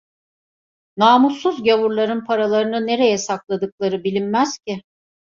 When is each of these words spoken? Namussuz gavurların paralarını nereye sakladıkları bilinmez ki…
Namussuz 0.97 1.63
gavurların 1.63 2.25
paralarını 2.25 2.87
nereye 2.87 3.17
sakladıkları 3.17 4.03
bilinmez 4.03 4.57
ki… 4.57 4.81